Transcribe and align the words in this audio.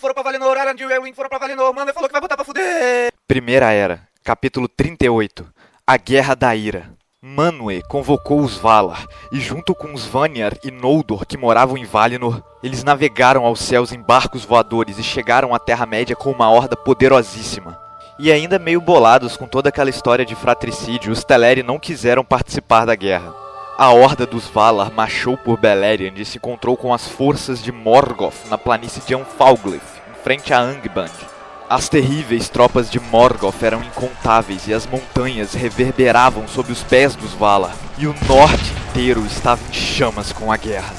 Foram 0.00 0.14
pra 0.14 0.24
Valinor, 0.24 0.56
e 1.06 1.12
foram 1.14 1.28
pra 1.28 1.38
Valinor, 1.38 1.72
Manda 1.72 1.94
falou 1.94 2.08
que 2.08 2.12
vai 2.12 2.20
botar 2.20 2.34
pra 2.34 2.44
fuder. 2.44 3.12
Primeira 3.28 3.70
Era, 3.70 4.08
capítulo 4.24 4.66
38 4.66 5.46
A 5.86 5.96
Guerra 5.96 6.34
da 6.34 6.54
Ira. 6.56 6.90
Manwë 7.24 7.82
convocou 7.88 8.40
os 8.40 8.56
Valar, 8.56 9.06
e 9.30 9.38
junto 9.38 9.72
com 9.72 9.94
os 9.94 10.04
Vanyar 10.04 10.54
e 10.64 10.72
Noldor 10.72 11.24
que 11.24 11.38
moravam 11.38 11.78
em 11.78 11.84
Valinor, 11.84 12.42
eles 12.60 12.82
navegaram 12.82 13.46
aos 13.46 13.60
céus 13.60 13.92
em 13.92 14.02
barcos 14.02 14.44
voadores 14.44 14.98
e 14.98 15.02
chegaram 15.04 15.54
à 15.54 15.60
Terra-média 15.60 16.16
com 16.16 16.32
uma 16.32 16.50
horda 16.50 16.76
poderosíssima. 16.76 17.78
E 18.18 18.32
ainda 18.32 18.58
meio 18.58 18.80
bolados 18.80 19.36
com 19.36 19.46
toda 19.46 19.68
aquela 19.68 19.90
história 19.90 20.24
de 20.24 20.34
fratricídio, 20.34 21.12
os 21.12 21.22
Teleri 21.22 21.62
não 21.62 21.78
quiseram 21.78 22.24
participar 22.24 22.84
da 22.84 22.96
guerra. 22.96 23.32
A 23.78 23.90
horda 23.90 24.26
dos 24.26 24.46
Valar 24.48 24.92
marchou 24.92 25.36
por 25.36 25.58
Beleriand 25.58 26.12
e 26.16 26.24
se 26.26 26.36
encontrou 26.36 26.76
com 26.76 26.92
as 26.92 27.08
forças 27.08 27.62
de 27.62 27.72
Morgoth 27.72 28.46
na 28.50 28.58
planície 28.58 29.02
de 29.06 29.14
Anfalglyph, 29.14 29.82
em 30.10 30.22
frente 30.22 30.52
a 30.52 30.60
Angband. 30.60 31.10
As 31.70 31.88
terríveis 31.88 32.50
tropas 32.50 32.90
de 32.90 33.00
Morgoth 33.00 33.62
eram 33.62 33.82
incontáveis 33.82 34.68
e 34.68 34.74
as 34.74 34.86
montanhas 34.86 35.54
reverberavam 35.54 36.46
sob 36.46 36.70
os 36.70 36.82
pés 36.82 37.16
dos 37.16 37.32
Valar, 37.32 37.74
e 37.96 38.06
o 38.06 38.14
norte 38.28 38.74
inteiro 38.90 39.24
estava 39.24 39.62
em 39.70 39.72
chamas 39.72 40.32
com 40.32 40.52
a 40.52 40.58
guerra. 40.58 40.94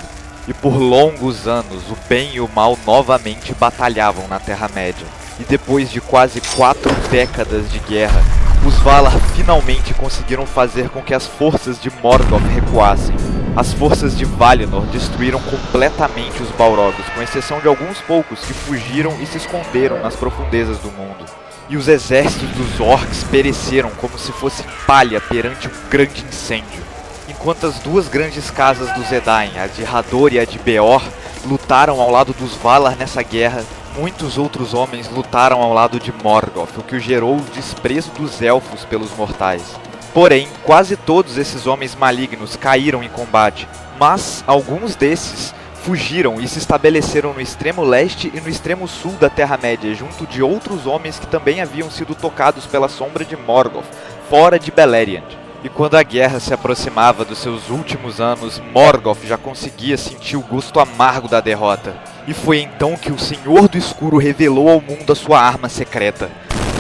E 0.47 0.53
por 0.53 0.75
longos 0.75 1.47
anos 1.47 1.91
o 1.91 1.97
bem 2.09 2.33
e 2.33 2.41
o 2.41 2.49
mal 2.49 2.77
novamente 2.87 3.53
batalhavam 3.53 4.27
na 4.27 4.39
Terra-média. 4.39 5.05
E 5.39 5.43
depois 5.43 5.91
de 5.91 6.01
quase 6.01 6.41
quatro 6.55 6.91
décadas 7.11 7.71
de 7.71 7.79
guerra, 7.79 8.21
os 8.65 8.77
Valar 8.79 9.11
finalmente 9.35 9.93
conseguiram 9.93 10.45
fazer 10.45 10.89
com 10.89 11.01
que 11.01 11.13
as 11.13 11.27
forças 11.27 11.81
de 11.81 11.91
Morgoth 12.01 12.43
recuassem. 12.53 13.15
As 13.55 13.73
forças 13.73 14.17
de 14.17 14.23
Valinor 14.23 14.85
destruíram 14.87 15.39
completamente 15.41 16.41
os 16.41 16.49
Balrogs, 16.51 17.05
com 17.13 17.21
exceção 17.21 17.59
de 17.59 17.67
alguns 17.67 17.99
poucos 17.99 18.39
que 18.39 18.53
fugiram 18.53 19.15
e 19.21 19.25
se 19.25 19.37
esconderam 19.37 19.99
nas 19.99 20.15
profundezas 20.15 20.77
do 20.79 20.89
mundo. 20.91 21.25
E 21.69 21.75
os 21.75 21.87
exércitos 21.87 22.49
dos 22.51 22.79
Orcs 22.79 23.23
pereceram 23.25 23.89
como 23.91 24.17
se 24.17 24.31
fosse 24.31 24.63
palha 24.87 25.19
perante 25.19 25.67
um 25.67 25.89
grande 25.89 26.23
incêndio. 26.23 26.83
Enquanto 27.27 27.67
as 27.67 27.79
duas 27.79 28.07
grandes 28.07 28.49
casas 28.49 28.91
dos 28.93 29.11
Edain, 29.11 29.51
a 29.57 29.67
de 29.67 29.85
Hador 29.85 30.33
e 30.33 30.39
a 30.39 30.45
de 30.45 30.57
Beor, 30.59 31.03
lutaram 31.45 31.99
ao 32.01 32.09
lado 32.09 32.33
dos 32.33 32.55
Valar 32.55 32.95
nessa 32.95 33.21
guerra, 33.21 33.63
muitos 33.97 34.37
outros 34.37 34.73
homens 34.73 35.09
lutaram 35.09 35.61
ao 35.61 35.73
lado 35.73 35.99
de 35.99 36.11
Morgoth, 36.11 36.77
o 36.77 36.83
que 36.83 36.99
gerou 36.99 37.37
o 37.37 37.41
desprezo 37.53 38.11
dos 38.11 38.41
elfos 38.41 38.85
pelos 38.85 39.15
mortais. 39.15 39.75
Porém, 40.13 40.47
quase 40.63 40.95
todos 40.95 41.37
esses 41.37 41.65
homens 41.65 41.95
malignos 41.95 42.55
caíram 42.55 43.03
em 43.03 43.09
combate, 43.09 43.67
mas 43.99 44.43
alguns 44.45 44.95
desses 44.95 45.53
fugiram 45.83 46.39
e 46.39 46.47
se 46.47 46.59
estabeleceram 46.59 47.33
no 47.33 47.41
extremo 47.41 47.83
leste 47.83 48.31
e 48.33 48.39
no 48.39 48.47
extremo 48.47 48.87
sul 48.87 49.11
da 49.13 49.29
Terra-média, 49.29 49.93
junto 49.93 50.25
de 50.25 50.41
outros 50.41 50.85
homens 50.87 51.19
que 51.19 51.27
também 51.27 51.61
haviam 51.61 51.91
sido 51.91 52.15
tocados 52.15 52.65
pela 52.65 52.87
sombra 52.87 53.25
de 53.25 53.35
Morgoth, 53.35 53.85
fora 54.29 54.57
de 54.57 54.71
Beleriand. 54.71 55.42
E 55.63 55.69
quando 55.69 55.95
a 55.95 56.03
guerra 56.03 56.41
se 56.41 56.53
aproximava 56.53 57.23
dos 57.23 57.37
seus 57.37 57.69
últimos 57.69 58.19
anos, 58.19 58.61
Morgoth 58.73 59.23
já 59.23 59.37
conseguia 59.37 59.97
sentir 59.97 60.35
o 60.35 60.41
gosto 60.41 60.77
amargo 60.77 61.29
da 61.29 61.39
derrota. 61.39 61.95
E 62.27 62.33
foi 62.33 62.59
então 62.59 62.97
que 62.97 63.13
o 63.13 63.17
Senhor 63.17 63.69
do 63.69 63.77
Escuro 63.77 64.17
revelou 64.17 64.67
ao 64.67 64.81
mundo 64.81 65.13
a 65.13 65.15
sua 65.15 65.39
arma 65.39 65.69
secreta: 65.69 66.29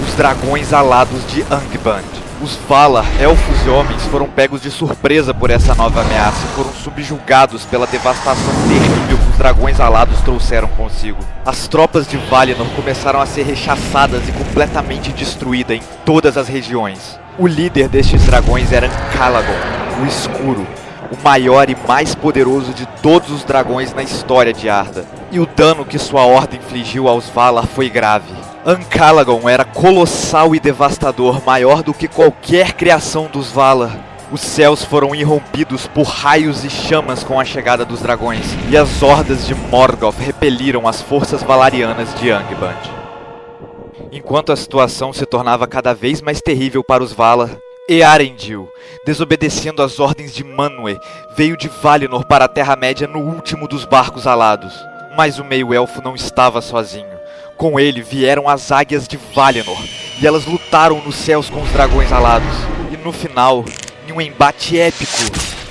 os 0.05 0.13
dragões 0.15 0.73
alados 0.73 1.25
de 1.27 1.43
Angband. 1.43 2.23
Os 2.41 2.57
Valar, 2.67 3.05
elfos 3.21 3.65
e 3.65 3.69
homens, 3.69 4.03
foram 4.07 4.27
pegos 4.27 4.61
de 4.61 4.69
surpresa 4.69 5.33
por 5.33 5.49
essa 5.49 5.73
nova 5.73 6.01
ameaça 6.01 6.45
e 6.45 6.55
foram 6.55 6.73
subjugados 6.73 7.63
pela 7.63 7.87
devastação 7.87 8.53
terrível 8.67 9.07
que 9.07 9.31
os 9.31 9.37
dragões 9.37 9.79
alados 9.79 10.19
trouxeram 10.21 10.67
consigo. 10.67 11.19
As 11.45 11.69
tropas 11.69 12.05
de 12.05 12.17
Valinor 12.17 12.67
começaram 12.75 13.21
a 13.21 13.25
ser 13.25 13.43
rechaçadas 13.43 14.27
e 14.27 14.33
completamente 14.33 15.13
destruídas 15.13 15.77
em 15.77 15.81
todas 16.03 16.35
as 16.35 16.49
regiões. 16.49 17.22
O 17.35 17.47
líder 17.47 17.89
destes 17.89 18.23
dragões 18.27 18.71
era 18.71 18.87
Calagon, 18.87 19.47
o 20.03 20.05
Escuro, 20.05 20.67
o 21.11 21.23
maior 21.23 21.67
e 21.67 21.75
mais 21.87 22.13
poderoso 22.13 22.71
de 22.73 22.85
todos 23.01 23.31
os 23.31 23.43
dragões 23.43 23.91
na 23.91 24.03
história 24.03 24.53
de 24.53 24.69
Arda. 24.69 25.03
E 25.31 25.39
o 25.39 25.47
dano 25.47 25.83
que 25.83 25.97
sua 25.97 26.27
horda 26.27 26.55
infligiu 26.55 27.07
aos 27.07 27.27
Valar 27.29 27.65
foi 27.65 27.89
grave. 27.89 28.31
Ancalagon 28.63 29.49
era 29.49 29.65
colossal 29.65 30.53
e 30.53 30.59
devastador, 30.59 31.43
maior 31.43 31.81
do 31.81 31.91
que 31.91 32.07
qualquer 32.07 32.73
criação 32.73 33.27
dos 33.33 33.51
Valar. 33.51 33.97
Os 34.31 34.41
céus 34.41 34.85
foram 34.85 35.15
irrompidos 35.15 35.87
por 35.87 36.03
raios 36.03 36.63
e 36.63 36.69
chamas 36.69 37.23
com 37.23 37.39
a 37.39 37.45
chegada 37.45 37.83
dos 37.83 37.99
dragões, 37.99 38.45
e 38.69 38.77
as 38.77 39.01
hordas 39.01 39.47
de 39.47 39.55
Morgoth 39.55 40.19
repeliram 40.19 40.87
as 40.87 41.01
forças 41.01 41.41
valarianas 41.41 42.13
de 42.13 42.29
Angband. 42.29 43.02
Enquanto 44.15 44.51
a 44.51 44.55
situação 44.55 45.11
se 45.11 45.25
tornava 45.25 45.65
cada 45.65 45.91
vez 45.91 46.21
mais 46.21 46.39
terrível 46.39 46.83
para 46.83 47.03
os 47.03 47.11
Valar, 47.11 47.49
Earendil, 47.89 48.69
desobedecendo 49.03 49.81
às 49.81 49.99
ordens 49.99 50.35
de 50.35 50.43
Manwë, 50.43 50.99
veio 51.35 51.57
de 51.57 51.67
Valinor 51.67 52.23
para 52.23 52.45
a 52.45 52.47
Terra-média 52.47 53.07
no 53.07 53.17
último 53.17 53.67
dos 53.67 53.85
barcos 53.85 54.27
alados. 54.27 54.71
Mas 55.17 55.39
o 55.39 55.43
meio-elfo 55.43 55.99
não 56.03 56.13
estava 56.13 56.61
sozinho. 56.61 57.07
Com 57.57 57.79
ele 57.79 58.03
vieram 58.03 58.47
as 58.47 58.71
águias 58.71 59.07
de 59.07 59.17
Valinor, 59.33 59.81
e 60.21 60.27
elas 60.27 60.45
lutaram 60.45 61.01
nos 61.01 61.15
céus 61.15 61.49
com 61.49 61.63
os 61.63 61.71
dragões 61.71 62.11
alados. 62.11 62.55
E 62.91 62.97
no 62.97 63.11
final, 63.11 63.65
em 64.07 64.11
um 64.11 64.21
embate 64.21 64.79
épico, 64.79 65.11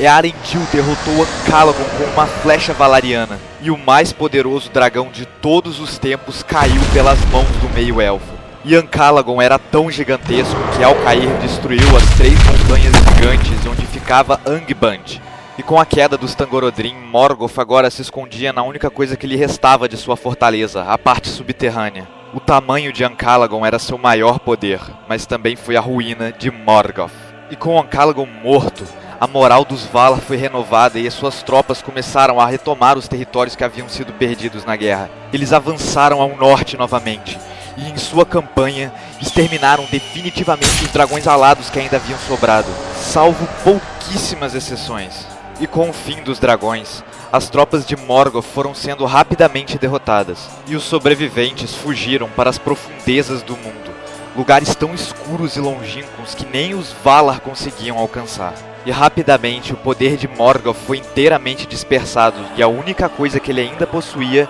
Earendil 0.00 0.66
derrotou 0.72 1.22
Ancalagon 1.22 1.84
com 1.96 2.04
uma 2.12 2.26
flecha 2.26 2.74
valariana, 2.74 3.38
e 3.62 3.70
o 3.70 3.78
mais 3.78 4.12
poderoso 4.12 4.68
dragão 4.70 5.08
de 5.10 5.24
todos 5.24 5.78
os 5.78 5.96
tempos 5.96 6.42
caiu 6.42 6.82
pelas 6.92 7.18
mãos 7.26 7.48
do 7.60 7.68
meio-elfo. 7.70 8.32
E 8.64 8.74
Ancalagon 8.74 9.40
era 9.40 9.58
tão 9.58 9.90
gigantesco 9.90 10.56
que 10.76 10.82
ao 10.82 10.94
cair 10.96 11.28
destruiu 11.38 11.96
as 11.96 12.04
três 12.16 12.34
montanhas 12.44 12.94
gigantes 12.94 13.66
onde 13.66 13.86
ficava 13.86 14.40
Angband. 14.46 15.20
E 15.58 15.62
com 15.62 15.78
a 15.78 15.86
queda 15.86 16.16
dos 16.16 16.34
Tangorodrim, 16.34 16.94
Morgoth 16.94 17.58
agora 17.58 17.90
se 17.90 18.02
escondia 18.02 18.52
na 18.52 18.62
única 18.62 18.90
coisa 18.90 19.16
que 19.16 19.26
lhe 19.26 19.36
restava 19.36 19.88
de 19.88 19.96
sua 19.96 20.16
fortaleza, 20.16 20.82
a 20.82 20.96
parte 20.96 21.28
subterrânea. 21.28 22.08
O 22.34 22.40
tamanho 22.40 22.92
de 22.92 23.04
Ancalagon 23.04 23.64
era 23.64 23.78
seu 23.78 23.98
maior 23.98 24.38
poder, 24.38 24.80
mas 25.08 25.26
também 25.26 25.54
foi 25.54 25.76
a 25.76 25.80
ruína 25.80 26.32
de 26.32 26.50
Morgoth. 26.50 27.12
E 27.50 27.56
com 27.56 27.78
Ancalagon 27.78 28.26
morto, 28.26 28.84
a 29.22 29.26
moral 29.28 29.64
dos 29.64 29.84
Valar 29.84 30.20
foi 30.20 30.36
renovada 30.36 30.98
e 30.98 31.06
as 31.06 31.14
suas 31.14 31.44
tropas 31.44 31.80
começaram 31.80 32.40
a 32.40 32.46
retomar 32.46 32.98
os 32.98 33.06
territórios 33.06 33.54
que 33.54 33.62
haviam 33.62 33.88
sido 33.88 34.12
perdidos 34.12 34.64
na 34.64 34.74
guerra. 34.74 35.08
Eles 35.32 35.52
avançaram 35.52 36.20
ao 36.20 36.34
norte 36.34 36.76
novamente 36.76 37.38
e 37.76 37.88
em 37.88 37.96
sua 37.96 38.26
campanha 38.26 38.92
exterminaram 39.20 39.86
definitivamente 39.88 40.84
os 40.84 40.90
dragões 40.90 41.28
alados 41.28 41.70
que 41.70 41.78
ainda 41.78 41.98
haviam 41.98 42.18
sobrado, 42.18 42.66
salvo 42.96 43.46
pouquíssimas 43.62 44.56
exceções. 44.56 45.24
E 45.60 45.68
com 45.68 45.88
o 45.88 45.92
fim 45.92 46.20
dos 46.24 46.40
dragões, 46.40 47.04
as 47.32 47.48
tropas 47.48 47.86
de 47.86 47.94
Morgoth 47.94 48.42
foram 48.42 48.74
sendo 48.74 49.04
rapidamente 49.04 49.78
derrotadas, 49.78 50.50
e 50.66 50.74
os 50.74 50.82
sobreviventes 50.82 51.76
fugiram 51.76 52.28
para 52.28 52.50
as 52.50 52.58
profundezas 52.58 53.40
do 53.40 53.56
mundo, 53.56 53.92
lugares 54.34 54.74
tão 54.74 54.92
escuros 54.92 55.54
e 55.54 55.60
longínquos 55.60 56.34
que 56.34 56.44
nem 56.44 56.74
os 56.74 56.92
Valar 57.04 57.38
conseguiam 57.38 57.98
alcançar. 57.98 58.71
E 58.84 58.90
rapidamente 58.90 59.72
o 59.72 59.76
poder 59.76 60.16
de 60.16 60.26
Morgoth 60.26 60.76
foi 60.76 60.98
inteiramente 60.98 61.66
dispersado, 61.66 62.38
e 62.56 62.62
a 62.62 62.68
única 62.68 63.08
coisa 63.08 63.38
que 63.38 63.52
ele 63.52 63.60
ainda 63.60 63.86
possuía 63.86 64.48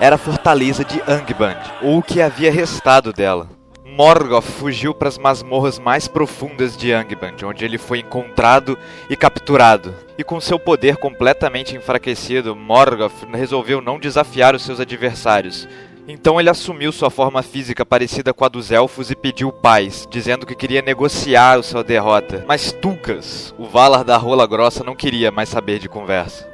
era 0.00 0.16
a 0.16 0.18
fortaleza 0.18 0.84
de 0.84 1.02
Angband, 1.06 1.60
ou 1.82 1.98
o 1.98 2.02
que 2.02 2.22
havia 2.22 2.50
restado 2.50 3.12
dela. 3.12 3.48
Morgoth 3.84 4.42
fugiu 4.42 4.92
para 4.92 5.08
as 5.08 5.18
masmorras 5.18 5.78
mais 5.78 6.08
profundas 6.08 6.76
de 6.76 6.92
Angband, 6.92 7.36
onde 7.44 7.64
ele 7.64 7.78
foi 7.78 8.00
encontrado 8.00 8.76
e 9.08 9.16
capturado. 9.16 9.94
E 10.18 10.24
com 10.24 10.40
seu 10.40 10.58
poder 10.58 10.96
completamente 10.96 11.76
enfraquecido, 11.76 12.56
Morgoth 12.56 13.12
resolveu 13.32 13.80
não 13.80 14.00
desafiar 14.00 14.54
os 14.54 14.62
seus 14.62 14.80
adversários, 14.80 15.68
então 16.06 16.38
ele 16.38 16.50
assumiu 16.50 16.92
sua 16.92 17.10
forma 17.10 17.42
física 17.42 17.84
parecida 17.84 18.32
com 18.32 18.44
a 18.44 18.48
dos 18.48 18.70
elfos 18.70 19.10
e 19.10 19.16
pediu 19.16 19.50
paz, 19.52 20.06
dizendo 20.10 20.46
que 20.46 20.54
queria 20.54 20.82
negociar 20.82 21.62
sua 21.62 21.82
derrota. 21.82 22.44
Mas 22.46 22.72
Tucas, 22.72 23.54
o 23.58 23.66
Valar 23.66 24.04
da 24.04 24.16
Rola 24.16 24.46
Grossa, 24.46 24.84
não 24.84 24.94
queria 24.94 25.30
mais 25.30 25.48
saber 25.48 25.78
de 25.78 25.88
conversa. 25.88 26.48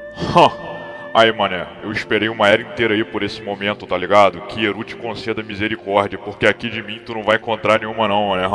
Aí, 1.13 1.33
mané, 1.33 1.67
eu 1.83 1.91
esperei 1.91 2.29
uma 2.29 2.47
era 2.47 2.63
inteira 2.63 2.95
aí 2.95 3.03
por 3.03 3.25
esse 3.25 3.43
momento, 3.43 3.85
tá 3.85 3.99
ligado? 3.99 4.41
Que 4.43 4.65
Eru 4.65 4.85
te 4.85 4.95
conceda 4.95 5.43
misericórdia, 5.43 6.17
porque 6.17 6.47
aqui 6.47 6.71
de 6.71 6.81
mim 6.83 7.01
tu 7.05 7.13
não 7.13 7.25
vai 7.25 7.37
encontrar 7.37 7.81
nenhuma 7.81 8.07
não, 8.07 8.29
mané. 8.29 8.47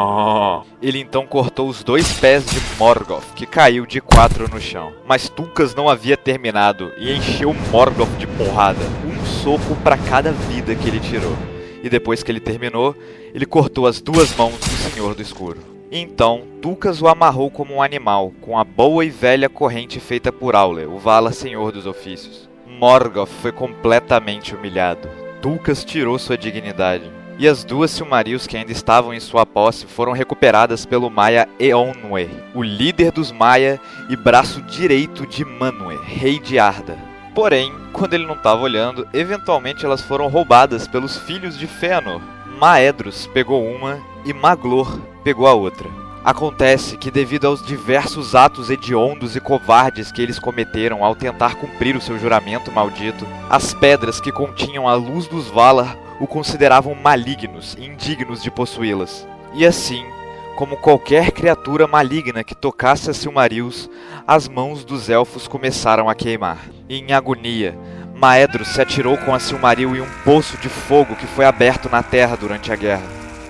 Ele 0.82 1.00
então 1.00 1.28
cortou 1.28 1.68
os 1.68 1.84
dois 1.84 2.18
pés 2.18 2.46
de 2.46 2.62
Morgoth, 2.78 3.34
que 3.36 3.46
caiu 3.46 3.86
de 3.86 4.00
quatro 4.00 4.50
no 4.50 4.62
chão. 4.62 4.94
Mas 5.06 5.28
Tucas 5.28 5.76
não 5.76 5.90
havia 5.90 6.16
terminado 6.16 6.94
e 6.98 7.12
encheu 7.12 7.54
Morgoth 7.72 8.18
de 8.18 8.26
porrada, 8.26 8.80
um 9.06 9.15
soco 9.46 9.76
para 9.84 9.96
cada 9.96 10.32
vida 10.32 10.74
que 10.74 10.88
ele 10.88 11.00
tirou. 11.00 11.38
E 11.84 11.88
depois 11.88 12.24
que 12.24 12.32
ele 12.32 12.40
terminou, 12.40 12.96
ele 13.32 13.46
cortou 13.46 13.86
as 13.86 14.02
duas 14.02 14.36
mãos 14.36 14.58
do 14.58 14.90
Senhor 14.90 15.14
do 15.14 15.22
Escuro. 15.22 15.60
Então, 15.92 16.42
Tucas 16.64 17.00
o 17.00 17.08
amarrou 17.08 17.52
como 17.52 17.76
um 17.76 17.82
animal, 17.84 18.34
com 18.42 18.58
a 18.58 18.64
boa 18.64 19.06
e 19.06 19.10
velha 19.12 19.48
corrente 19.48 20.00
feita 20.00 20.32
por 20.32 20.56
Aule, 20.56 20.86
o 20.86 20.98
Vala 20.98 21.32
Senhor 21.32 21.72
dos 21.72 21.86
Ofícios. 21.86 22.50
Morgoth 22.66 23.30
foi 23.30 23.52
completamente 23.52 24.56
humilhado. 24.56 25.08
Tulkas 25.44 25.86
tirou 25.86 26.18
sua 26.18 26.40
dignidade. 26.40 27.04
E 27.38 27.48
as 27.48 27.64
duas 27.64 27.92
Silmarils 27.92 28.48
que 28.48 28.58
ainda 28.58 28.72
estavam 28.72 29.14
em 29.14 29.20
sua 29.20 29.46
posse 29.46 29.86
foram 29.86 30.12
recuperadas 30.12 30.88
pelo 30.88 31.12
Maia 31.12 31.48
Eonwe, 31.60 32.32
o 32.56 32.64
líder 32.64 33.12
dos 33.12 33.32
Maia 33.32 33.80
e 34.10 34.16
braço 34.16 34.60
direito 34.64 35.28
de 35.28 35.46
Manwë, 35.46 36.02
rei 36.04 36.40
de 36.40 36.58
Arda. 36.58 36.98
Porém, 37.36 37.74
quando 37.92 38.14
ele 38.14 38.26
não 38.26 38.36
estava 38.36 38.62
olhando, 38.62 39.06
eventualmente 39.14 39.86
elas 39.86 40.02
foram 40.02 40.30
roubadas 40.30 40.88
pelos 40.88 41.18
filhos 41.18 41.58
de 41.60 41.68
Fëanor. 41.68 42.22
Maedros 42.58 43.28
pegou 43.28 43.70
uma 43.70 44.00
e 44.24 44.32
Maglor 44.32 44.98
pegou 45.22 45.46
a 45.46 45.54
outra. 45.54 45.90
Acontece 46.24 46.98
que, 46.98 47.12
devido 47.12 47.46
aos 47.46 47.64
diversos 47.64 48.34
atos 48.34 48.70
hediondos 48.70 49.36
e 49.36 49.42
covardes 49.42 50.12
que 50.14 50.22
eles 50.22 50.40
cometeram 50.40 51.04
ao 51.04 51.14
tentar 51.14 51.56
cumprir 51.56 51.96
o 51.96 52.02
seu 52.02 52.18
juramento 52.18 52.72
maldito, 52.72 53.28
as 53.50 53.74
pedras 53.74 54.22
que 54.22 54.32
continham 54.32 54.88
a 54.88 54.96
luz 54.96 55.28
dos 55.28 55.48
Valar 55.50 55.98
o 56.20 56.26
consideravam 56.26 56.96
malignos 56.96 57.76
e 57.78 57.86
indignos 57.86 58.42
de 58.42 58.50
possuí-las. 58.50 59.28
E 59.54 59.66
assim, 59.66 60.06
como 60.56 60.78
qualquer 60.78 61.32
criatura 61.32 61.86
maligna 61.86 62.44
que 62.44 62.56
tocasse 62.56 63.10
a 63.10 63.14
Silmarils, 63.14 63.90
as 64.26 64.48
mãos 64.48 64.86
dos 64.86 65.10
elfos 65.10 65.48
começaram 65.48 66.10
a 66.10 66.16
queimar. 66.16 66.60
E 66.88 66.98
em 66.98 67.12
agonia, 67.12 67.78
Maedros 68.16 68.70
se 68.70 68.82
atirou 68.82 69.18
com 69.18 69.36
a 69.36 69.40
Silmaril 69.40 69.96
em 69.96 70.02
um 70.02 70.10
poço 70.24 70.58
de 70.58 70.70
fogo 70.70 71.16
que 71.16 71.28
foi 71.28 71.44
aberto 71.46 71.90
na 71.90 72.02
terra 72.02 72.38
durante 72.38 72.72
a 72.72 72.76
guerra. 72.76 73.04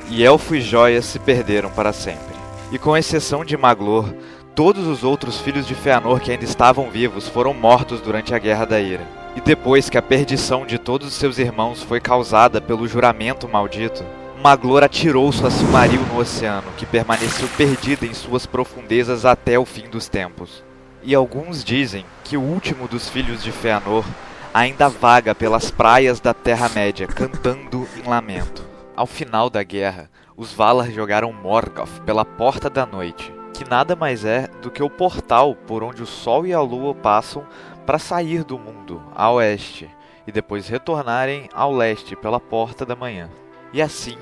E 0.09 0.23
Elfo 0.23 0.55
e 0.55 0.61
Joia 0.61 1.01
se 1.01 1.19
perderam 1.19 1.69
para 1.69 1.93
sempre. 1.93 2.35
E 2.71 2.79
com 2.79 2.97
exceção 2.97 3.45
de 3.45 3.55
Maglor, 3.55 4.11
todos 4.55 4.87
os 4.87 5.03
outros 5.03 5.39
filhos 5.39 5.67
de 5.67 5.75
Fëanor 5.75 6.19
que 6.19 6.31
ainda 6.31 6.43
estavam 6.43 6.89
vivos 6.89 7.27
foram 7.27 7.53
mortos 7.53 8.01
durante 8.01 8.33
a 8.33 8.39
Guerra 8.39 8.65
da 8.65 8.79
Ira. 8.79 9.07
E 9.35 9.41
depois 9.41 9.89
que 9.89 9.97
a 9.97 10.01
perdição 10.01 10.65
de 10.65 10.79
todos 10.79 11.09
os 11.09 11.13
seus 11.13 11.37
irmãos 11.37 11.83
foi 11.83 11.99
causada 11.99 12.59
pelo 12.59 12.87
juramento 12.87 13.47
maldito, 13.47 14.03
Maglor 14.45 14.83
atirou 14.83 15.31
sua 15.31 15.49
Silmaril 15.49 16.01
no 16.01 16.19
oceano, 16.19 16.71
que 16.77 16.85
permaneceu 16.85 17.47
perdida 17.57 18.05
em 18.05 18.13
suas 18.13 18.45
profundezas 18.45 19.25
até 19.25 19.57
o 19.57 19.65
fim 19.65 19.89
dos 19.89 20.07
tempos. 20.07 20.63
E 21.01 21.15
alguns 21.15 21.63
dizem 21.63 22.05
que 22.23 22.37
o 22.37 22.41
último 22.41 22.87
dos 22.87 23.09
filhos 23.09 23.41
de 23.41 23.51
Fëanor 23.51 24.05
ainda 24.53 24.87
vaga 24.87 25.33
pelas 25.33 25.71
praias 25.71 26.19
da 26.19 26.31
Terra-média, 26.31 27.07
cantando 27.07 27.87
em 27.97 28.07
lamento. 28.07 28.63
Ao 28.95 29.07
final 29.07 29.49
da 29.49 29.63
guerra, 29.63 30.11
os 30.37 30.53
Valar 30.53 30.91
jogaram 30.91 31.33
Morgoth 31.33 32.01
pela 32.05 32.23
Porta 32.23 32.69
da 32.69 32.85
Noite, 32.85 33.33
que 33.51 33.67
nada 33.67 33.95
mais 33.95 34.23
é 34.23 34.47
do 34.61 34.69
que 34.69 34.83
o 34.83 34.91
portal 34.91 35.55
por 35.55 35.81
onde 35.81 36.03
o 36.03 36.05
Sol 36.05 36.45
e 36.45 36.53
a 36.53 36.61
Lua 36.61 36.93
passam 36.93 37.43
para 37.83 37.97
sair 37.97 38.43
do 38.43 38.59
mundo 38.59 39.01
a 39.15 39.31
oeste 39.31 39.89
e 40.27 40.31
depois 40.31 40.67
retornarem 40.67 41.49
ao 41.51 41.73
leste 41.73 42.15
pela 42.15 42.39
porta 42.39 42.85
da 42.85 42.95
manhã. 42.95 43.27
E 43.73 43.81
assim, 43.81 44.15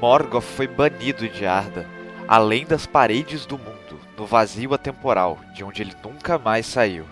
Morgoth 0.00 0.44
foi 0.44 0.66
banido 0.66 1.28
de 1.28 1.44
Arda, 1.44 1.86
além 2.26 2.64
das 2.64 2.86
paredes 2.86 3.44
do 3.44 3.58
mundo, 3.58 4.00
no 4.16 4.24
vazio 4.24 4.72
atemporal, 4.72 5.38
de 5.52 5.62
onde 5.62 5.82
ele 5.82 5.92
nunca 6.02 6.38
mais 6.38 6.64
saiu. 6.64 7.04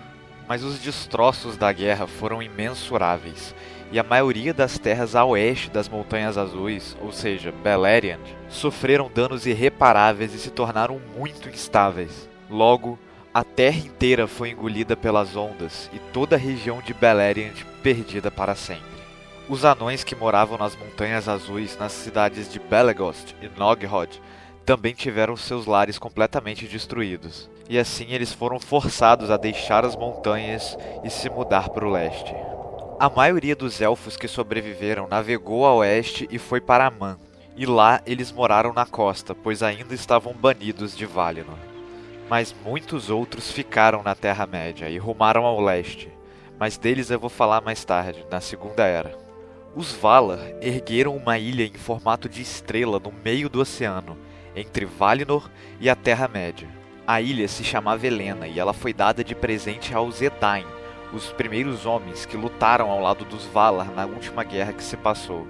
Mas 0.48 0.64
os 0.64 0.78
destroços 0.78 1.58
da 1.58 1.70
guerra 1.70 2.06
foram 2.06 2.42
imensuráveis, 2.42 3.54
e 3.92 3.98
a 3.98 4.02
maioria 4.02 4.54
das 4.54 4.78
terras 4.78 5.14
a 5.14 5.22
oeste 5.22 5.68
das 5.68 5.86
Montanhas 5.86 6.38
Azuis, 6.38 6.96
ou 7.02 7.12
seja, 7.12 7.52
Beleriand, 7.52 8.24
sofreram 8.48 9.10
danos 9.14 9.44
irreparáveis 9.44 10.32
e 10.32 10.38
se 10.38 10.50
tornaram 10.50 10.98
muito 11.14 11.50
instáveis. 11.50 12.26
Logo, 12.48 12.98
a 13.34 13.44
terra 13.44 13.76
inteira 13.76 14.26
foi 14.26 14.52
engolida 14.52 14.96
pelas 14.96 15.36
ondas 15.36 15.90
e 15.92 15.98
toda 16.10 16.36
a 16.36 16.38
região 16.38 16.80
de 16.80 16.94
Beleriand 16.94 17.66
perdida 17.82 18.30
para 18.30 18.54
sempre. 18.54 18.97
Os 19.48 19.64
anões 19.64 20.04
que 20.04 20.14
moravam 20.14 20.58
nas 20.58 20.76
Montanhas 20.76 21.28
Azuis, 21.28 21.76
nas 21.78 21.92
cidades 21.92 22.52
de 22.52 22.58
Belegost 22.58 23.34
e 23.40 23.48
Nogrod, 23.58 24.20
também 24.64 24.92
tiveram 24.94 25.36
seus 25.36 25.64
lares 25.64 25.98
completamente 25.98 26.66
destruídos, 26.66 27.48
e 27.68 27.78
assim 27.78 28.12
eles 28.12 28.32
foram 28.32 28.60
forçados 28.60 29.30
a 29.30 29.36
deixar 29.36 29.84
as 29.84 29.96
montanhas 29.96 30.76
e 31.02 31.08
se 31.08 31.30
mudar 31.30 31.70
para 31.70 31.86
o 31.86 31.90
leste. 31.90 32.34
A 33.00 33.08
maioria 33.08 33.56
dos 33.56 33.80
elfos 33.80 34.16
que 34.16 34.28
sobreviveram 34.28 35.08
navegou 35.08 35.64
a 35.64 35.74
oeste 35.74 36.28
e 36.30 36.38
foi 36.38 36.60
para 36.60 36.86
Aman, 36.86 37.18
e 37.56 37.64
lá 37.64 38.02
eles 38.04 38.30
moraram 38.30 38.72
na 38.72 38.84
costa, 38.84 39.34
pois 39.34 39.62
ainda 39.62 39.94
estavam 39.94 40.34
banidos 40.34 40.96
de 40.96 41.06
Valinor 41.06 41.56
mas 42.28 42.54
muitos 42.64 43.08
outros 43.08 43.50
ficaram 43.50 44.02
na 44.02 44.14
Terra-média 44.14 44.88
e 44.88 44.98
rumaram 44.98 45.44
ao 45.44 45.60
leste, 45.60 46.12
mas 46.58 46.76
deles 46.76 47.10
eu 47.10 47.18
vou 47.18 47.30
falar 47.30 47.62
mais 47.62 47.84
tarde, 47.84 48.24
na 48.30 48.40
Segunda 48.40 48.84
Era. 48.84 49.27
Os 49.74 49.92
Valar 49.92 50.40
ergueram 50.60 51.16
uma 51.16 51.38
ilha 51.38 51.64
em 51.64 51.74
formato 51.74 52.28
de 52.28 52.42
estrela 52.42 52.98
no 52.98 53.12
meio 53.12 53.48
do 53.48 53.60
oceano, 53.60 54.16
entre 54.56 54.84
Valinor 54.84 55.50
e 55.78 55.88
a 55.88 55.94
Terra-média. 55.94 56.68
A 57.06 57.20
ilha 57.20 57.46
se 57.48 57.62
chamava 57.62 58.06
Helena 58.06 58.48
e 58.48 58.58
ela 58.58 58.72
foi 58.72 58.92
dada 58.92 59.22
de 59.22 59.34
presente 59.34 59.94
aos 59.94 60.20
Edain, 60.20 60.66
os 61.12 61.32
primeiros 61.32 61.86
homens 61.86 62.26
que 62.26 62.36
lutaram 62.36 62.90
ao 62.90 63.00
lado 63.00 63.24
dos 63.24 63.44
Valar 63.46 63.90
na 63.92 64.04
última 64.04 64.42
guerra 64.42 64.72
que 64.72 64.82
se 64.82 64.96
passou. 64.96 65.46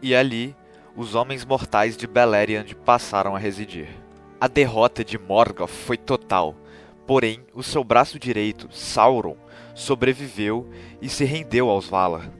E 0.00 0.14
ali, 0.14 0.54
os 0.96 1.14
homens 1.14 1.44
mortais 1.44 1.96
de 1.96 2.06
Beleriand 2.06 2.74
passaram 2.84 3.36
a 3.36 3.38
residir. 3.38 3.88
A 4.40 4.48
derrota 4.48 5.04
de 5.04 5.18
Morgoth 5.18 5.68
foi 5.68 5.96
total, 5.96 6.56
porém 7.06 7.40
o 7.54 7.62
seu 7.62 7.84
braço 7.84 8.18
direito, 8.18 8.68
Sauron, 8.70 9.36
sobreviveu 9.74 10.68
e 11.00 11.08
se 11.08 11.24
rendeu 11.24 11.68
aos 11.68 11.88
Valar. 11.88 12.30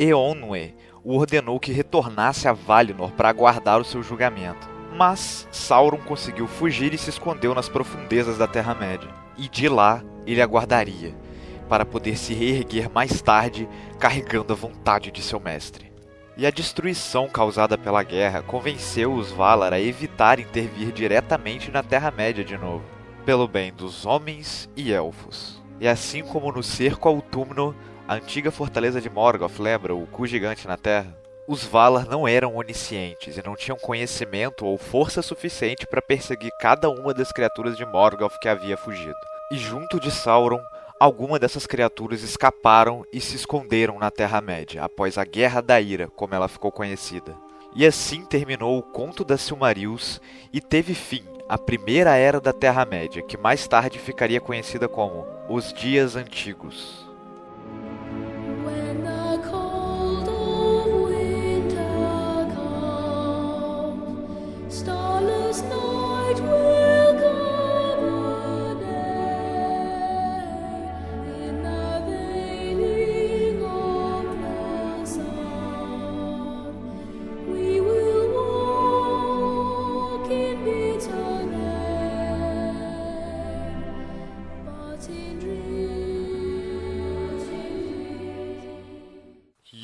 Eonwë 0.00 0.74
o 1.04 1.14
ordenou 1.16 1.60
que 1.60 1.72
retornasse 1.72 2.48
a 2.48 2.52
Valinor 2.54 3.12
para 3.12 3.28
aguardar 3.28 3.78
o 3.78 3.84
seu 3.84 4.02
julgamento. 4.02 4.66
Mas 4.96 5.46
Sauron 5.52 5.98
conseguiu 5.98 6.46
fugir 6.46 6.94
e 6.94 6.98
se 6.98 7.10
escondeu 7.10 7.54
nas 7.54 7.68
profundezas 7.68 8.38
da 8.38 8.46
Terra-média. 8.46 9.10
E 9.36 9.46
de 9.46 9.68
lá 9.68 10.02
ele 10.26 10.40
aguardaria, 10.40 11.14
para 11.68 11.84
poder 11.84 12.16
se 12.16 12.32
reerguer 12.32 12.90
mais 12.90 13.20
tarde, 13.20 13.68
carregando 13.98 14.54
a 14.54 14.56
vontade 14.56 15.10
de 15.10 15.22
seu 15.22 15.38
mestre 15.38 15.90
e 16.40 16.46
a 16.46 16.50
destruição 16.50 17.28
causada 17.28 17.76
pela 17.76 18.02
guerra 18.02 18.40
convenceu 18.40 19.12
os 19.12 19.30
Valar 19.30 19.74
a 19.74 19.80
evitar 19.80 20.40
intervir 20.40 20.90
diretamente 20.90 21.70
na 21.70 21.82
Terra-média 21.82 22.42
de 22.42 22.56
novo, 22.56 22.82
pelo 23.26 23.46
bem 23.46 23.70
dos 23.70 24.06
homens 24.06 24.66
e 24.74 24.90
elfos. 24.90 25.62
E 25.78 25.86
assim 25.86 26.22
como 26.22 26.50
no 26.50 26.62
cerco 26.62 27.10
ao 27.10 27.20
túmulo, 27.20 27.76
a 28.10 28.14
antiga 28.14 28.50
fortaleza 28.50 29.00
de 29.00 29.08
Morgoth 29.08 29.60
lembra 29.60 29.94
o 29.94 30.04
cu 30.04 30.26
gigante 30.26 30.66
na 30.66 30.76
Terra, 30.76 31.16
os 31.46 31.62
Valar 31.62 32.08
não 32.08 32.26
eram 32.26 32.56
oniscientes 32.56 33.38
e 33.38 33.46
não 33.46 33.54
tinham 33.54 33.78
conhecimento 33.78 34.66
ou 34.66 34.76
força 34.76 35.22
suficiente 35.22 35.86
para 35.86 36.02
perseguir 36.02 36.50
cada 36.58 36.90
uma 36.90 37.14
das 37.14 37.30
criaturas 37.30 37.76
de 37.76 37.86
Morgoth 37.86 38.36
que 38.40 38.48
havia 38.48 38.76
fugido. 38.76 39.14
E 39.52 39.56
junto 39.56 40.00
de 40.00 40.10
Sauron, 40.10 40.60
Algumas 40.98 41.40
dessas 41.40 41.66
criaturas 41.66 42.22
escaparam 42.22 43.06
e 43.10 43.22
se 43.22 43.34
esconderam 43.34 43.98
na 43.98 44.10
Terra-média 44.10 44.84
após 44.84 45.16
a 45.16 45.24
Guerra 45.24 45.62
da 45.62 45.80
Ira, 45.80 46.08
como 46.08 46.34
ela 46.34 46.46
ficou 46.46 46.70
conhecida. 46.70 47.34
E 47.74 47.86
assim 47.86 48.26
terminou 48.26 48.78
o 48.78 48.82
conto 48.82 49.24
das 49.24 49.40
Silmarils 49.40 50.20
e 50.52 50.60
teve 50.60 50.92
fim 50.92 51.24
a 51.48 51.56
primeira 51.56 52.16
era 52.16 52.38
da 52.38 52.52
Terra-média, 52.52 53.22
que 53.22 53.38
mais 53.38 53.66
tarde 53.66 53.98
ficaria 53.98 54.42
conhecida 54.42 54.90
como 54.90 55.26
os 55.48 55.72
Dias 55.72 56.16
Antigos. 56.16 57.09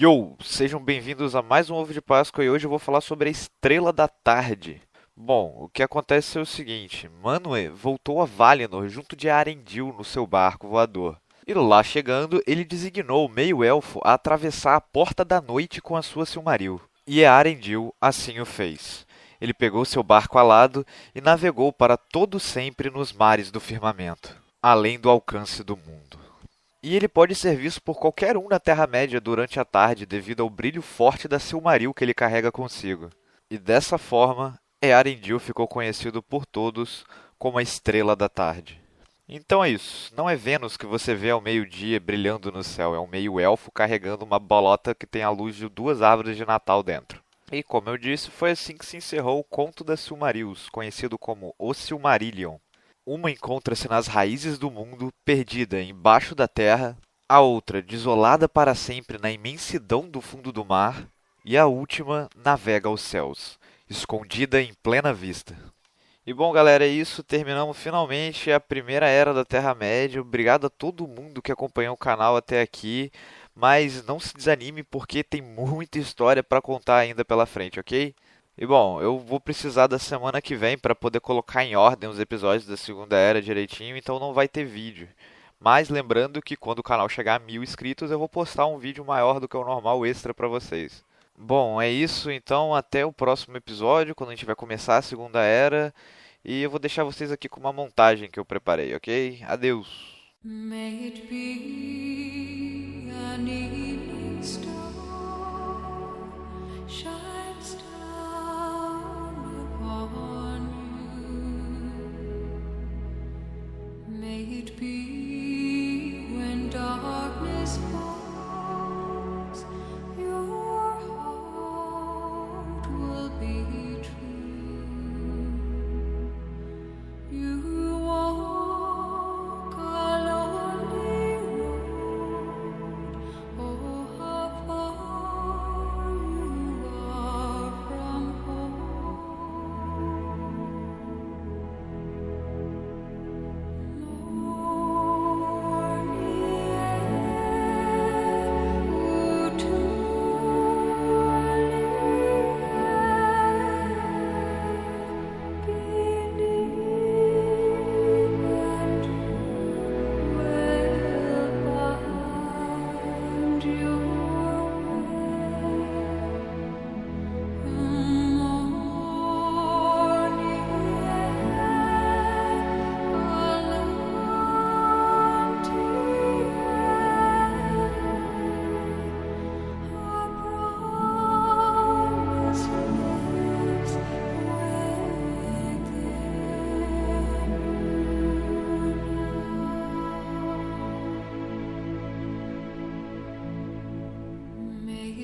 Yo! 0.06 0.36
Sejam 0.40 0.78
bem-vindos 0.78 1.34
a 1.34 1.42
mais 1.42 1.68
um 1.68 1.74
Ovo 1.74 1.92
de 1.92 2.00
Páscoa 2.00 2.44
e 2.44 2.48
hoje 2.48 2.64
eu 2.64 2.70
vou 2.70 2.78
falar 2.78 3.00
sobre 3.00 3.28
a 3.28 3.32
Estrela 3.32 3.92
da 3.92 4.06
Tarde. 4.06 4.80
Bom, 5.16 5.52
o 5.58 5.68
que 5.68 5.82
acontece 5.82 6.38
é 6.38 6.40
o 6.40 6.46
seguinte, 6.46 7.10
Manwë 7.20 7.70
voltou 7.70 8.22
a 8.22 8.24
Valinor 8.24 8.86
junto 8.86 9.16
de 9.16 9.28
Arendil 9.28 9.92
no 9.98 10.04
seu 10.04 10.24
barco 10.24 10.68
voador. 10.68 11.18
E 11.44 11.52
lá 11.52 11.82
chegando, 11.82 12.40
ele 12.46 12.64
designou 12.64 13.26
o 13.26 13.28
meio-elfo 13.28 14.00
a 14.04 14.14
atravessar 14.14 14.76
a 14.76 14.80
Porta 14.80 15.24
da 15.24 15.40
Noite 15.40 15.82
com 15.82 15.96
a 15.96 16.02
sua 16.02 16.24
Silmaril. 16.24 16.80
E 17.04 17.24
Arendil 17.24 17.92
assim 18.00 18.38
o 18.38 18.46
fez. 18.46 19.04
Ele 19.40 19.52
pegou 19.52 19.84
seu 19.84 20.04
barco 20.04 20.38
alado 20.38 20.86
e 21.16 21.20
navegou 21.20 21.72
para 21.72 21.96
todo 21.96 22.38
sempre 22.38 22.90
nos 22.90 23.12
mares 23.12 23.50
do 23.50 23.58
firmamento, 23.58 24.40
além 24.62 25.00
do 25.00 25.10
alcance 25.10 25.64
do 25.64 25.76
mundo. 25.76 26.25
E 26.86 26.94
ele 26.94 27.08
pode 27.08 27.34
ser 27.34 27.56
visto 27.56 27.82
por 27.82 27.98
qualquer 27.98 28.36
um 28.36 28.46
na 28.46 28.60
Terra-média 28.60 29.20
durante 29.20 29.58
a 29.58 29.64
tarde 29.64 30.06
devido 30.06 30.44
ao 30.44 30.48
brilho 30.48 30.80
forte 30.80 31.26
da 31.26 31.40
Silmaril 31.40 31.92
que 31.92 32.04
ele 32.04 32.14
carrega 32.14 32.52
consigo. 32.52 33.10
E 33.50 33.58
dessa 33.58 33.98
forma, 33.98 34.56
Earendil 34.80 35.40
ficou 35.40 35.66
conhecido 35.66 36.22
por 36.22 36.46
todos 36.46 37.04
como 37.36 37.58
a 37.58 37.62
Estrela 37.62 38.14
da 38.14 38.28
Tarde. 38.28 38.80
Então 39.28 39.64
é 39.64 39.68
isso. 39.68 40.14
Não 40.16 40.30
é 40.30 40.36
Vênus 40.36 40.76
que 40.76 40.86
você 40.86 41.12
vê 41.12 41.30
ao 41.30 41.40
meio-dia 41.40 41.98
brilhando 41.98 42.52
no 42.52 42.62
céu, 42.62 42.94
é 42.94 43.00
um 43.00 43.08
meio-elfo 43.08 43.72
carregando 43.72 44.24
uma 44.24 44.38
bolota 44.38 44.94
que 44.94 45.08
tem 45.08 45.24
a 45.24 45.30
luz 45.30 45.56
de 45.56 45.68
duas 45.68 46.02
árvores 46.02 46.36
de 46.36 46.46
Natal 46.46 46.84
dentro. 46.84 47.20
E 47.50 47.64
como 47.64 47.88
eu 47.88 47.98
disse, 47.98 48.30
foi 48.30 48.52
assim 48.52 48.76
que 48.76 48.86
se 48.86 48.96
encerrou 48.96 49.40
o 49.40 49.44
Conto 49.44 49.82
das 49.82 49.98
Silmarils, 49.98 50.68
conhecido 50.68 51.18
como 51.18 51.52
O 51.58 51.74
Silmarillion. 51.74 52.58
Uma 53.06 53.30
encontra-se 53.30 53.88
nas 53.88 54.08
raízes 54.08 54.58
do 54.58 54.68
mundo, 54.68 55.12
perdida 55.24 55.80
embaixo 55.80 56.34
da 56.34 56.48
terra, 56.48 56.98
a 57.28 57.40
outra 57.40 57.80
desolada 57.80 58.48
para 58.48 58.74
sempre 58.74 59.16
na 59.16 59.30
imensidão 59.30 60.08
do 60.08 60.20
fundo 60.20 60.50
do 60.50 60.64
mar, 60.64 61.06
e 61.44 61.56
a 61.56 61.66
última 61.66 62.28
navega 62.34 62.88
aos 62.88 63.00
céus, 63.00 63.60
escondida 63.88 64.60
em 64.60 64.74
plena 64.82 65.12
vista. 65.12 65.56
E 66.26 66.34
bom, 66.34 66.50
galera, 66.50 66.84
é 66.84 66.88
isso. 66.88 67.22
Terminamos 67.22 67.76
finalmente 67.78 68.50
a 68.50 68.58
primeira 68.58 69.06
era 69.06 69.32
da 69.32 69.44
Terra-média. 69.44 70.20
Obrigado 70.20 70.66
a 70.66 70.70
todo 70.70 71.06
mundo 71.06 71.40
que 71.40 71.52
acompanhou 71.52 71.94
o 71.94 71.96
canal 71.96 72.36
até 72.36 72.60
aqui. 72.60 73.12
Mas 73.54 74.04
não 74.04 74.18
se 74.18 74.34
desanime 74.34 74.82
porque 74.82 75.22
tem 75.22 75.40
muita 75.40 76.00
história 76.00 76.42
para 76.42 76.60
contar 76.60 76.96
ainda 76.96 77.24
pela 77.24 77.46
frente, 77.46 77.78
ok? 77.78 78.12
E 78.58 78.66
bom, 78.66 79.02
eu 79.02 79.18
vou 79.18 79.38
precisar 79.38 79.86
da 79.86 79.98
semana 79.98 80.40
que 80.40 80.54
vem 80.54 80.78
para 80.78 80.94
poder 80.94 81.20
colocar 81.20 81.62
em 81.62 81.76
ordem 81.76 82.08
os 82.08 82.18
episódios 82.18 82.66
da 82.66 82.76
Segunda 82.76 83.14
Era 83.16 83.42
direitinho, 83.42 83.96
então 83.96 84.18
não 84.18 84.32
vai 84.32 84.48
ter 84.48 84.64
vídeo. 84.64 85.08
Mas 85.60 85.90
lembrando 85.90 86.40
que 86.40 86.56
quando 86.56 86.78
o 86.78 86.82
canal 86.82 87.08
chegar 87.08 87.34
a 87.34 87.38
mil 87.38 87.62
inscritos, 87.62 88.10
eu 88.10 88.18
vou 88.18 88.28
postar 88.28 88.66
um 88.66 88.78
vídeo 88.78 89.04
maior 89.04 89.40
do 89.40 89.48
que 89.48 89.56
o 89.56 89.64
normal 89.64 90.06
extra 90.06 90.32
para 90.32 90.48
vocês. 90.48 91.04
Bom, 91.36 91.80
é 91.80 91.90
isso 91.90 92.30
então. 92.30 92.74
Até 92.74 93.04
o 93.04 93.12
próximo 93.12 93.56
episódio, 93.58 94.14
quando 94.14 94.30
a 94.30 94.34
gente 94.34 94.46
vai 94.46 94.54
começar 94.54 94.96
a 94.96 95.02
Segunda 95.02 95.42
Era. 95.42 95.92
E 96.44 96.62
eu 96.62 96.70
vou 96.70 96.78
deixar 96.78 97.04
vocês 97.04 97.30
aqui 97.30 97.48
com 97.48 97.60
uma 97.60 97.72
montagem 97.72 98.30
que 98.30 98.38
eu 98.38 98.44
preparei, 98.44 98.94
ok? 98.94 99.42
Adeus! 99.46 100.16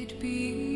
it 0.03 0.19
be? 0.19 0.72